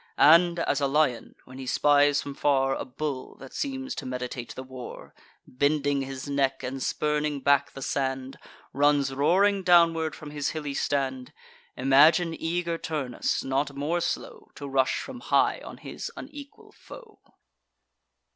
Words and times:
And, 0.17 0.57
as 0.57 0.81
a 0.81 0.87
lion—when 0.87 1.59
he 1.59 1.67
spies 1.67 2.23
from 2.23 2.33
far 2.33 2.73
A 2.73 2.85
bull 2.85 3.35
that 3.35 3.53
seems 3.53 3.93
to 3.93 4.05
meditate 4.07 4.55
the 4.55 4.63
war, 4.63 5.13
Bending 5.45 6.01
his 6.01 6.27
neck, 6.27 6.63
and 6.63 6.81
spurning 6.81 7.39
back 7.41 7.73
the 7.73 7.83
sand— 7.83 8.37
Runs 8.73 9.13
roaring 9.13 9.61
downward 9.61 10.15
from 10.15 10.31
his 10.31 10.49
hilly 10.57 10.73
stand: 10.73 11.33
Imagine 11.77 12.33
eager 12.33 12.79
Turnus 12.79 13.43
not 13.43 13.75
more 13.75 14.01
slow, 14.01 14.49
To 14.55 14.67
rush 14.67 14.99
from 14.99 15.19
high 15.19 15.61
on 15.63 15.77
his 15.77 16.11
unequal 16.17 16.71
foe. 16.71 17.19